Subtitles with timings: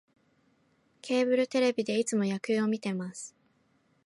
[1.03, 3.35] ケーブルテレビでいつも野球を観てます